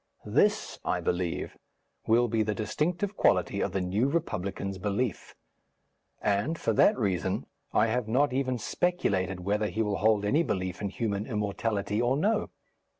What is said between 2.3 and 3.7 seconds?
the distinctive quality